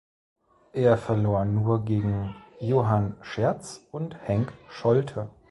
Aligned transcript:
Er 0.73 0.97
verlor 0.97 1.45
nur 1.45 1.85
gegen 1.85 2.35
Johann 2.59 3.13
Scherz 3.21 3.85
und 3.91 4.17
Henk 4.25 4.51
Scholte. 4.67 5.29